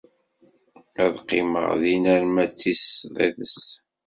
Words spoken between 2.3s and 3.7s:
d tis sḍiset.